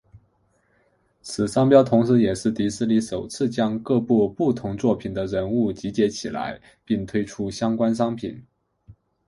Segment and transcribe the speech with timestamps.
[1.21, 8.43] 此商标同时也是迪士尼首次将各部不同作品的人物集结起来并推出相关的商品。